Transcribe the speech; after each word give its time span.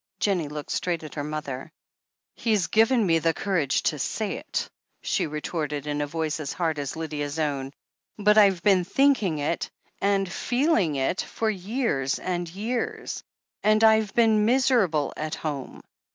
Jennie 0.19 0.47
looked 0.47 0.71
straight 0.71 1.03
at 1.03 1.13
her 1.13 1.23
mother. 1.23 1.71
"He's 2.33 2.65
given 2.65 3.05
me 3.05 3.19
the 3.19 3.35
courage 3.35 3.83
to 3.83 3.99
say 3.99 4.37
it," 4.37 4.67
she 5.03 5.27
retorted 5.27 5.85
in 5.85 6.01
a 6.01 6.07
voice 6.07 6.39
as 6.39 6.53
hard 6.53 6.79
as 6.79 6.95
Lydia's 6.95 7.37
own, 7.37 7.71
"but 8.17 8.35
Tve 8.35 8.63
been 8.63 8.83
thinking 8.83 9.37
it, 9.37 9.69
and 10.01 10.27
feeling 10.27 10.95
it, 10.95 11.21
for 11.21 11.51
years 11.51 12.17
and 12.17 12.49
years. 12.49 13.23
And 13.61 13.83
I've 13.83 14.11
been 14.15 14.43
miserable 14.45 15.13
at 15.15 15.35
home." 15.35 15.81